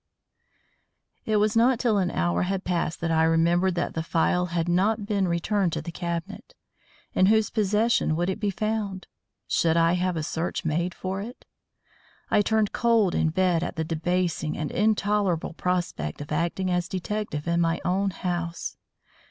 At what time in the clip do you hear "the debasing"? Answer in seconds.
13.75-14.53